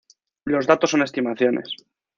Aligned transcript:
Los 0.45 0.65
datos 0.65 0.89
son 0.89 1.03
estimaciones. 1.03 1.75